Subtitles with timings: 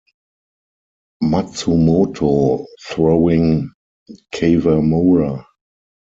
[1.23, 3.69] Matsumoto throwing
[4.33, 5.45] Kawamura.